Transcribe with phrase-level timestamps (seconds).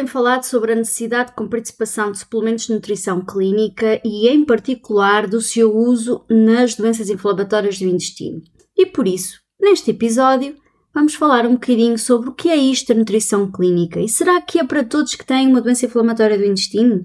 [0.00, 5.26] Tem falado sobre a necessidade com participação de suplementos de nutrição clínica e, em particular,
[5.26, 8.40] do seu uso nas doenças inflamatórias do intestino.
[8.74, 10.56] E por isso, neste episódio,
[10.94, 14.58] vamos falar um bocadinho sobre o que é isto a nutrição clínica e será que
[14.58, 17.04] é para todos que têm uma doença inflamatória do intestino?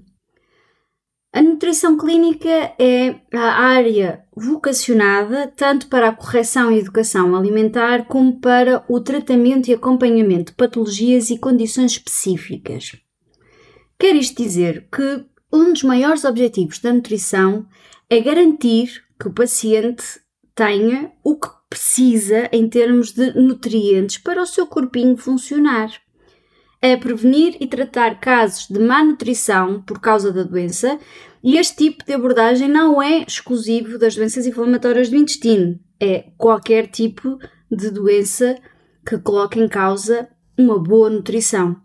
[1.56, 8.84] Nutrição clínica é a área vocacionada tanto para a correção e educação alimentar como para
[8.86, 12.92] o tratamento e acompanhamento de patologias e condições específicas.
[13.98, 17.66] Quer isto dizer que um dos maiores objetivos da nutrição
[18.10, 20.04] é garantir que o paciente
[20.54, 25.90] tenha o que precisa em termos de nutrientes para o seu corpinho funcionar.
[26.80, 30.98] É prevenir e tratar casos de má nutrição por causa da doença
[31.42, 36.88] e este tipo de abordagem não é exclusivo das doenças inflamatórias do intestino, é qualquer
[36.88, 37.38] tipo
[37.70, 38.56] de doença
[39.06, 41.76] que coloque em causa uma boa nutrição.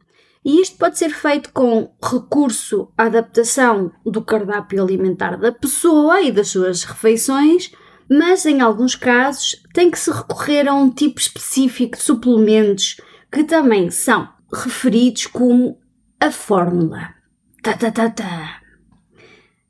[0.44, 6.32] E isto pode ser feito com recurso à adaptação do cardápio alimentar da pessoa e
[6.32, 7.72] das suas refeições,
[8.10, 12.98] mas em alguns casos tem que se recorrer a um tipo específico de suplementos
[13.32, 15.80] que também são referidos como
[16.20, 17.16] a fórmula.
[17.62, 18.62] Ta ta ta ta.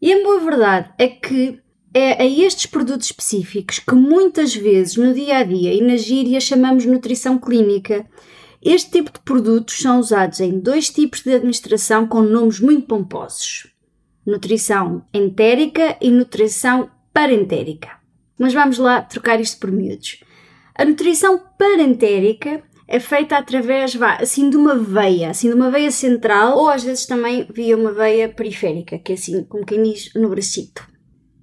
[0.01, 1.61] E a boa verdade é que
[1.93, 6.39] é a estes produtos específicos que muitas vezes no dia a dia e na gíria
[6.39, 8.07] chamamos nutrição clínica.
[8.61, 13.67] Este tipo de produtos são usados em dois tipos de administração com nomes muito pomposos:
[14.25, 17.89] nutrição entérica e nutrição parentérica.
[18.39, 20.23] Mas vamos lá trocar isto por miúdos.
[20.73, 25.89] A nutrição parentérica é feita através, vá, assim de uma veia, assim de uma veia
[25.89, 30.13] central, ou às vezes também via uma veia periférica, que é assim, como quem diz,
[30.13, 30.85] no bracito.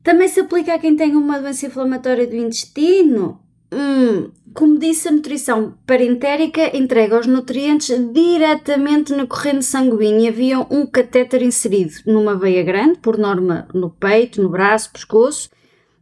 [0.03, 3.41] Também se aplica a quem tem uma doença inflamatória do intestino.
[3.73, 10.85] Hum, como disse, a nutrição parentérica entrega os nutrientes diretamente na corrente sanguínea via um
[10.85, 15.49] catéter inserido numa veia grande, por norma no peito, no braço, pescoço.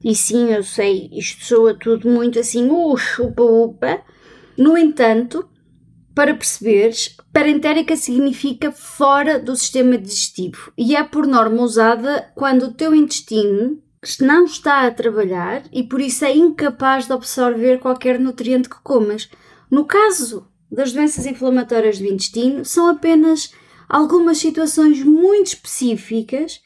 [0.03, 4.16] E sim, eu sei, isto soa tudo muito assim, ufa, upa, upa
[4.57, 5.49] no entanto,
[6.15, 12.73] para perceberes, parentérica significa fora do sistema digestivo e é por norma usada quando o
[12.73, 13.83] teu intestino
[14.21, 19.29] não está a trabalhar e por isso é incapaz de absorver qualquer nutriente que comas.
[19.71, 23.53] No caso das doenças inflamatórias do intestino, são apenas
[23.89, 26.63] algumas situações muito específicas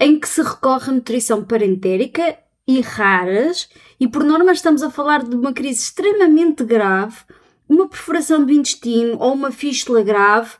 [0.00, 3.68] em que se recorre à nutrição parentérica e raras,
[3.98, 7.16] e por norma estamos a falar de uma crise extremamente grave,
[7.68, 10.52] uma perfuração do intestino ou uma fístula grave,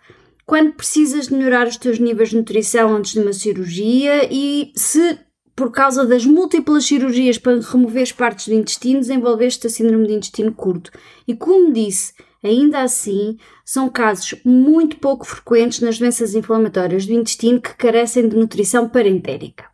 [0.45, 5.19] quando precisas de melhorar os teus níveis de nutrição antes de uma cirurgia e se
[5.59, 10.15] por causa das múltiplas cirurgias para remover as partes do intestino desenvolveste a síndrome de
[10.15, 10.93] intestino curto.
[11.27, 12.15] E como disse,
[12.45, 18.37] ainda assim, são casos muito pouco frequentes nas doenças inflamatórias do intestino que carecem de
[18.37, 19.65] nutrição parentérica.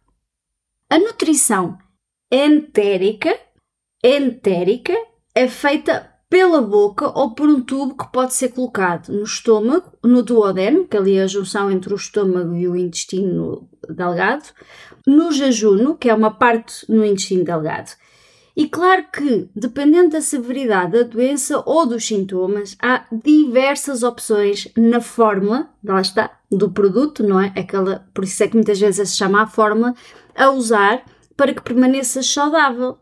[0.89, 1.77] A nutrição
[2.33, 3.39] entérica,
[4.03, 4.95] entérica
[5.34, 10.21] é feita pela boca ou por um tubo que pode ser colocado no estômago, no
[10.21, 14.43] duodeno, que ali é a junção entre o estômago e o intestino delgado,
[15.06, 17.93] no jejuno, que é uma parte no intestino delgado.
[18.56, 25.01] E claro que, dependendo da severidade da doença ou dos sintomas, há diversas opções na
[25.01, 27.53] fórmula, lá está, do produto, não é?
[27.56, 29.95] Aquela, por isso é que muitas vezes se chama a fórmula,
[30.34, 31.05] a usar
[31.37, 32.99] para que permaneças saudável.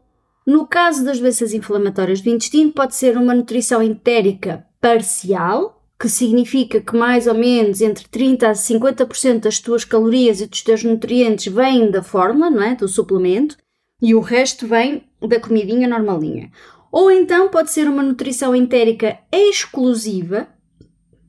[0.46, 6.80] No caso das doenças inflamatórias do intestino, pode ser uma nutrição entérica parcial, que significa
[6.80, 11.52] que mais ou menos entre 30% a 50% das tuas calorias e dos teus nutrientes
[11.52, 12.74] vêm da fórmula, não é?
[12.74, 13.56] do suplemento,
[14.00, 16.50] e o resto vem da comidinha normalinha.
[16.90, 20.48] Ou então pode ser uma nutrição entérica exclusiva,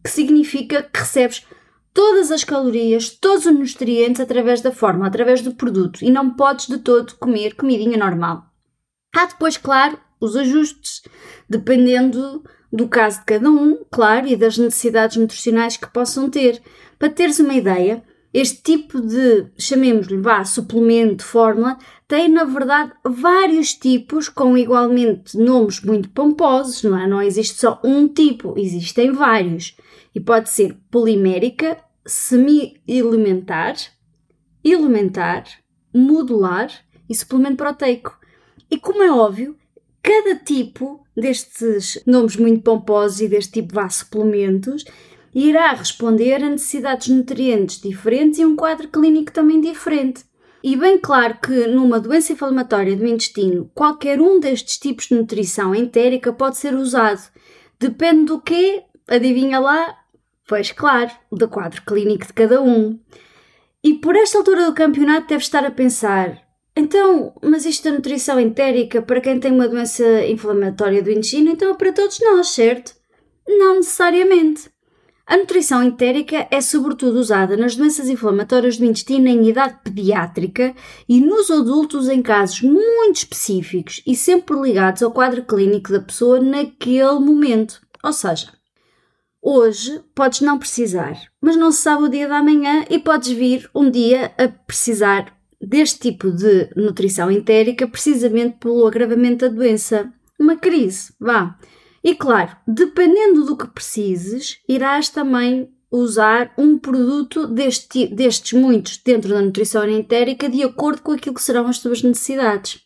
[0.03, 1.45] que significa que recebes
[1.93, 6.65] todas as calorias, todos os nutrientes através da fórmula, através do produto, e não podes
[6.65, 8.52] de todo comer comidinha normal.
[9.15, 11.03] Há depois, claro, os ajustes,
[11.47, 16.61] dependendo do caso de cada um, claro, e das necessidades nutricionais que possam ter.
[16.97, 21.77] Para teres uma ideia, Este tipo de, chamemos-lhe, vá, suplemento, fórmula,
[22.07, 27.05] tem na verdade vários tipos com igualmente nomes muito pomposos, não é?
[27.07, 29.77] Não existe só um tipo, existem vários.
[30.15, 31.77] E pode ser polimérica,
[32.07, 33.75] semi-elementar,
[34.63, 35.43] elementar,
[35.93, 36.71] modular
[37.07, 38.17] e suplemento proteico.
[38.73, 39.55] E como é óbvio,
[40.01, 44.83] cada tipo destes nomes muito pomposos e deste tipo de suplementos
[45.31, 50.25] irá responder a necessidades nutrientes diferentes e um quadro clínico também diferente.
[50.63, 55.75] E bem claro que numa doença inflamatória do intestino, qualquer um destes tipos de nutrição
[55.75, 57.21] entérica pode ser usado.
[57.79, 58.81] Depende do quê?
[59.07, 59.99] Adivinha lá?
[60.47, 62.99] Pois claro, do quadro clínico de cada um.
[63.83, 66.42] E por esta altura do campeonato deve estar a pensar:
[66.75, 71.71] então, mas isto da nutrição entérica para quem tem uma doença inflamatória do intestino, então
[71.71, 72.95] é para todos nós, certo?
[73.47, 74.73] Não necessariamente.
[75.25, 80.75] A nutrição entérica é sobretudo usada nas doenças inflamatórias do intestino em idade pediátrica
[81.07, 86.41] e nos adultos em casos muito específicos e sempre ligados ao quadro clínico da pessoa
[86.41, 87.81] naquele momento.
[88.03, 88.51] Ou seja,
[89.41, 93.69] hoje podes não precisar, mas não se sabe o dia da manhã e podes vir
[93.73, 95.33] um dia a precisar
[95.65, 100.11] deste tipo de nutrição entérica precisamente pelo agravamento da doença.
[100.39, 101.57] Uma crise, vá.
[102.03, 109.29] E claro, dependendo do que precises, irás também usar um produto deste, destes muitos dentro
[109.29, 112.81] da nutrição entérica de acordo com aquilo que serão as tuas necessidades.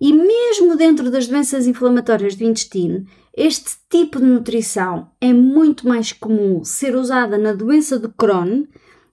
[0.00, 3.04] E mesmo dentro das doenças inflamatórias do intestino,
[3.36, 8.64] este tipo de nutrição é muito mais comum ser usada na doença de Crohn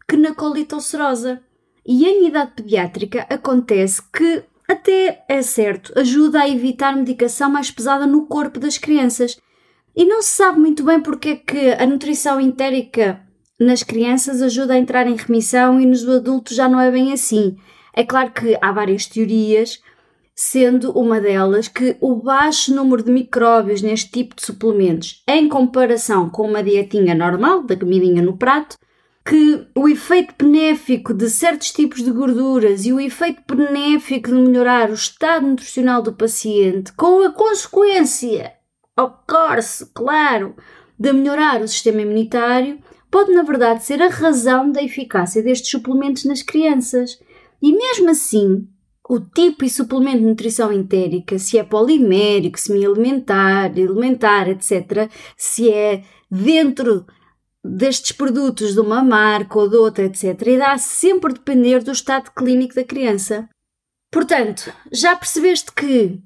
[0.07, 1.42] que na colite ulcerosa.
[1.88, 8.06] E em idade pediátrica acontece que até é certo, ajuda a evitar medicação mais pesada
[8.06, 9.38] no corpo das crianças.
[9.95, 13.22] E não se sabe muito bem porque é que a nutrição entérica
[13.57, 17.56] nas crianças ajuda a entrar em remissão e nos adultos já não é bem assim.
[17.94, 19.81] É claro que há várias teorias,
[20.36, 26.30] sendo uma delas que o baixo número de micróbios neste tipo de suplementos, em comparação
[26.30, 28.78] com uma dietinha normal, da comidinha no prato,
[29.27, 34.89] que o efeito benéfico de certos tipos de gorduras e o efeito benéfico de melhorar
[34.89, 38.53] o estado nutricional do paciente, com a consequência,
[38.97, 40.56] ocorre-se, claro,
[40.97, 42.79] de melhorar o sistema imunitário,
[43.12, 47.19] pode na verdade ser a razão da eficácia destes suplementos nas crianças.
[47.62, 48.65] E mesmo assim,
[49.09, 56.03] o tipo e suplemento de nutrição entérica, se é polimérico, semi-alimentar, elementar, etc., se é
[56.31, 57.06] dentro
[57.67, 62.75] destes produtos de uma marca ou de outra, etc., irá sempre depender do estado clínico
[62.75, 63.49] da criança.
[64.11, 66.19] Portanto, já percebeste que,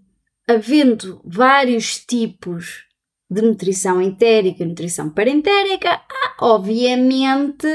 [0.47, 2.85] havendo vários tipos
[3.29, 7.65] de nutrição entérica e nutrição parentérica, há obviamente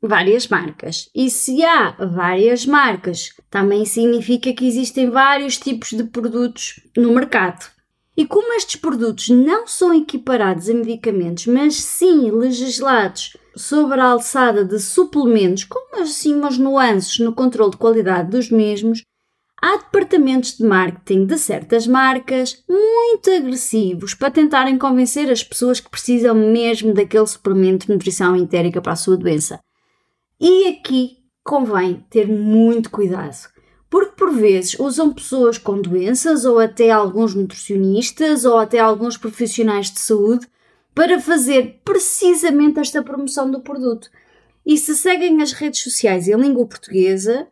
[0.00, 1.10] várias marcas.
[1.14, 7.75] E se há várias marcas, também significa que existem vários tipos de produtos no mercado.
[8.16, 14.64] E como estes produtos não são equiparados a medicamentos, mas sim legislados sobre a alçada
[14.64, 19.02] de suplementos, com assim umas nuances no controle de qualidade dos mesmos,
[19.60, 25.90] há departamentos de marketing de certas marcas muito agressivos para tentarem convencer as pessoas que
[25.90, 29.60] precisam mesmo daquele suplemento de nutrição entérica para a sua doença.
[30.40, 33.55] E aqui convém ter muito cuidado
[33.88, 39.90] porque por vezes usam pessoas com doenças ou até alguns nutricionistas ou até alguns profissionais
[39.90, 40.46] de saúde
[40.94, 44.10] para fazer precisamente esta promoção do produto.
[44.64, 47.46] E se seguem as redes sociais em língua portuguesa,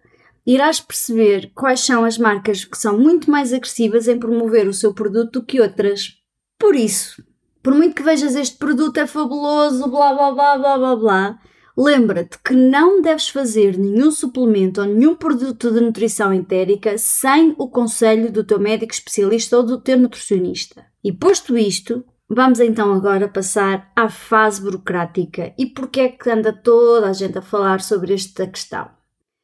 [0.46, 4.92] irás perceber quais são as marcas que são muito mais agressivas em promover o seu
[4.92, 6.16] produto do que outras.
[6.58, 7.22] Por isso,
[7.62, 11.38] por muito que vejas este produto é fabuloso, blá blá blá blá blá blá,
[11.76, 17.68] Lembra-te que não deves fazer nenhum suplemento ou nenhum produto de nutrição entérica sem o
[17.68, 20.86] conselho do teu médico especialista ou do teu nutricionista.
[21.02, 26.52] E posto isto, vamos então agora passar à fase burocrática e porque é que anda
[26.52, 28.88] toda a gente a falar sobre esta questão.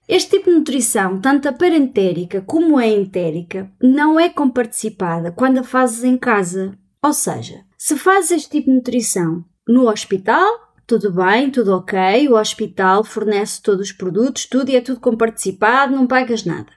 [0.07, 5.63] Este tipo de nutrição, tanto a parentérica como a entérica, não é comparticipada quando a
[5.65, 6.77] fazes em casa.
[7.03, 12.35] Ou seja, se fazes este tipo de nutrição no hospital, tudo bem, tudo ok, o
[12.35, 16.73] hospital fornece todos os produtos, tudo e é tudo comparticipado, não pagas nada.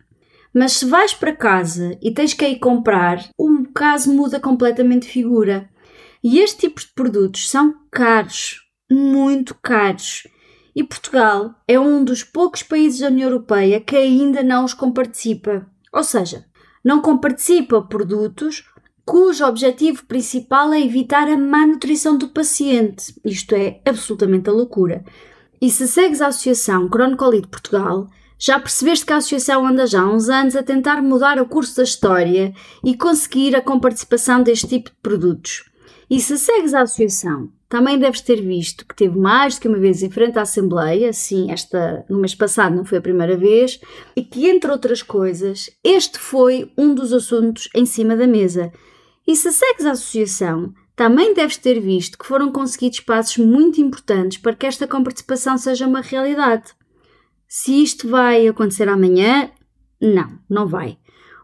[0.53, 5.13] Mas se vais para casa e tens que ir comprar, o caso muda completamente de
[5.13, 5.67] figura.
[6.24, 10.27] E este tipo de produtos são caros, muito caros.
[10.75, 15.65] E Portugal é um dos poucos países da União Europeia que ainda não os comparticipa.
[15.91, 16.46] Ou seja,
[16.86, 18.63] não comparticipa produtos
[19.05, 23.13] cujo objetivo principal é evitar a má nutrição do paciente.
[23.24, 25.03] Isto é absolutamente a loucura.
[25.62, 28.07] E se segues a Associação Cronocolite Portugal,
[28.38, 31.77] já percebeste que a associação anda já há uns anos a tentar mudar o curso
[31.77, 35.63] da história e conseguir a comparticipação deste tipo de produtos.
[36.10, 39.79] E se segues a associação, também deves ter visto que teve mais do que uma
[39.79, 43.79] vez em frente à Assembleia, sim, esta no mês passado não foi a primeira vez,
[44.15, 48.72] e que, entre outras coisas, este foi um dos assuntos em cima da mesa.
[49.27, 54.38] E se segues a associação, também deves ter visto que foram conseguidos passos muito importantes
[54.38, 56.72] para que esta comparticipação seja uma realidade.
[57.48, 59.50] Se isto vai acontecer amanhã,
[60.01, 60.98] não, não vai.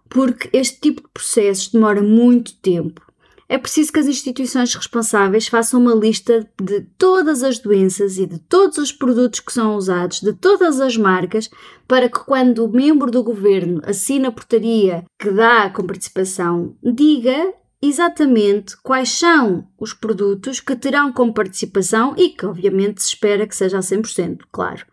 [0.09, 3.09] Porque este tipo de processos demora muito tempo.
[3.47, 8.37] É preciso que as instituições responsáveis façam uma lista de todas as doenças e de
[8.37, 11.49] todos os produtos que são usados, de todas as marcas,
[11.87, 17.51] para que quando o membro do governo assina a portaria que dá a comparticipação, diga
[17.81, 23.55] exatamente quais são os produtos que terão como participação e que, obviamente, se espera que
[23.55, 24.85] seja a 100%, claro.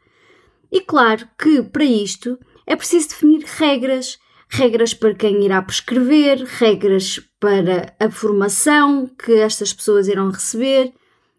[0.71, 4.19] E claro que, para isto, é preciso definir regras.
[4.49, 10.93] Regras para quem irá prescrever, regras para a formação que estas pessoas irão receber,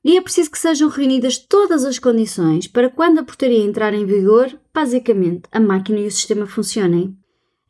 [0.03, 4.05] e é preciso que sejam reunidas todas as condições para quando a portaria entrar em
[4.05, 7.17] vigor, basicamente, a máquina e o sistema funcionem.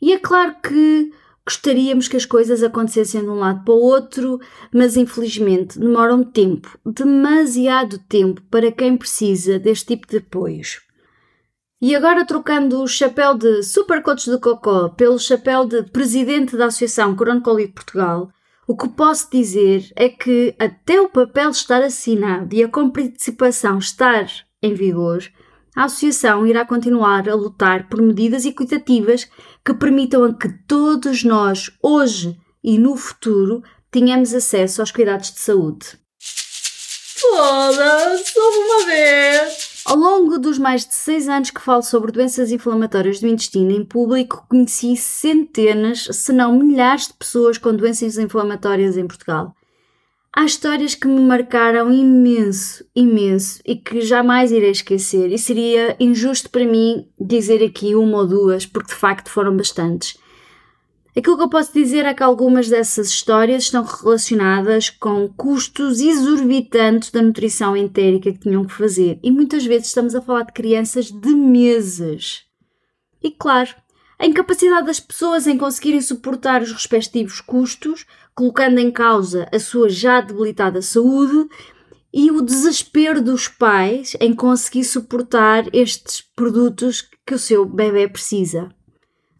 [0.02, 1.12] E é claro que
[1.48, 4.38] Gostaríamos que as coisas acontecessem de um lado para o outro,
[4.70, 10.82] mas infelizmente demoram tempo, demasiado tempo para quem precisa deste tipo de apoios.
[11.82, 16.66] E agora trocando o chapéu de Super Coach de Cocó pelo chapéu de Presidente da
[16.66, 18.30] Associação Coronacolite Portugal,
[18.68, 24.28] o que posso dizer é que até o papel estar assinado e a participação estar
[24.62, 25.24] em vigor,
[25.78, 29.30] a Associação irá continuar a lutar por medidas equitativas
[29.64, 35.40] que permitam a que todos nós, hoje e no futuro, tenhamos acesso aos cuidados de
[35.40, 35.86] saúde.
[37.20, 39.84] Foda-se, uma vez!
[39.86, 43.86] Ao longo dos mais de seis anos que falo sobre doenças inflamatórias do intestino em
[43.86, 49.56] público, conheci centenas, se não milhares de pessoas com doenças inflamatórias em Portugal.
[50.36, 56.50] Há histórias que me marcaram imenso, imenso e que jamais irei esquecer, e seria injusto
[56.50, 60.18] para mim dizer aqui uma ou duas, porque de facto foram bastantes.
[61.18, 67.10] Aquilo que eu posso dizer é que algumas dessas histórias estão relacionadas com custos exorbitantes
[67.10, 71.06] da nutrição entérica que tinham que fazer, e muitas vezes estamos a falar de crianças
[71.12, 72.44] de meses.
[73.24, 73.74] E claro,
[74.20, 78.06] a incapacidade das pessoas em conseguirem suportar os respectivos custos,
[78.38, 81.50] colocando em causa a sua já debilitada saúde,
[82.14, 88.70] e o desespero dos pais em conseguir suportar estes produtos que o seu bebê precisa.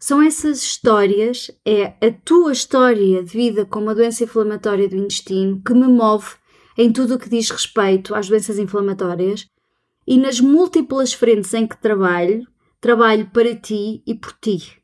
[0.00, 5.62] São essas histórias, é a tua história de vida com uma doença inflamatória do intestino
[5.64, 6.34] que me move
[6.76, 9.46] em tudo o que diz respeito às doenças inflamatórias
[10.06, 12.46] e nas múltiplas frentes em que trabalho,
[12.80, 14.77] trabalho para ti e por ti.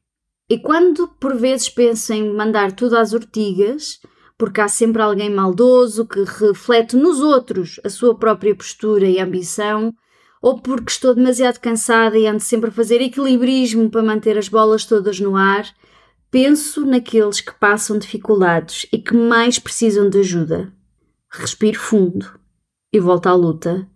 [0.48, 3.98] E quando por vezes penso em mandar tudo às ortigas,
[4.36, 9.94] porque há sempre alguém maldoso que reflete nos outros a sua própria postura e ambição,
[10.42, 14.84] ou porque estou demasiado cansada e ando sempre a fazer equilibrismo para manter as bolas
[14.84, 15.66] todas no ar,
[16.30, 20.70] penso naqueles que passam dificuldades e que mais precisam de ajuda.
[21.30, 22.38] Respiro fundo
[22.92, 23.88] e volto à luta.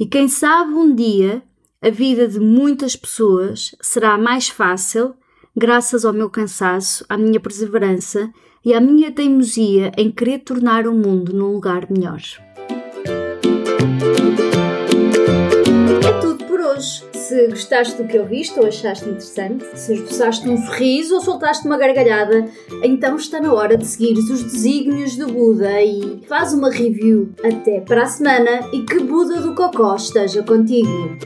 [0.00, 1.42] E quem sabe um dia
[1.80, 5.14] a vida de muitas pessoas será mais fácil
[5.56, 8.30] graças ao meu cansaço, à minha perseverança
[8.64, 12.20] e à minha teimosia em querer tornar o mundo num lugar melhor.
[16.06, 17.04] É tudo por hoje.
[17.12, 21.78] Se gostaste do que ouviste ou achaste interessante, se esboçaste um sorriso ou soltaste uma
[21.78, 22.46] gargalhada,
[22.82, 27.32] então está na hora de seguir os desígnios do Buda e faz uma review.
[27.42, 31.16] Até para a semana e que Buda do Cocó esteja contigo!